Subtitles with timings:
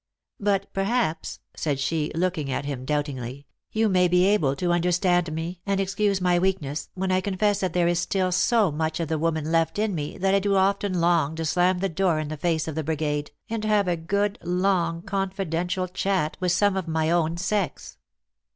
[0.39, 5.31] But, perhaps," said she, looking at him doubtingly, u you may be able to understand
[5.31, 9.09] me, and excuse my \veakness, when I confess that there is still so much of
[9.09, 12.29] the woman left in me that I do often long to slam the door in
[12.29, 16.87] the face of the brigade, and have a good long confidential chat with some of
[16.87, 17.99] my own sex."